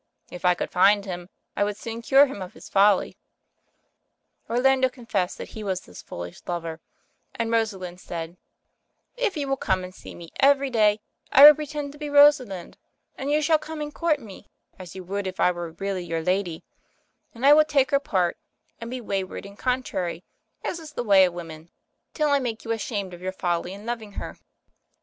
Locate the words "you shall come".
13.29-13.79